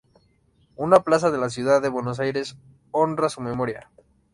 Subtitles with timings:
[0.77, 2.57] Una plaza de la ciudad de Buenos Aires
[2.91, 3.91] honra su memoria.